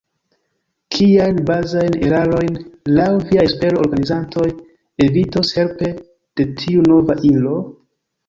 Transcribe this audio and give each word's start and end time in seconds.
Kiajn 0.93 1.35
bazajn 1.49 1.97
erarojn, 2.07 2.55
laŭ 2.95 3.05
via 3.27 3.43
espero, 3.51 3.83
organizantoj 3.85 4.47
evitos 5.07 5.51
helpe 5.61 5.93
de 6.41 6.47
tiu 6.63 6.89
nova 6.89 7.19
ilo? 7.33 7.55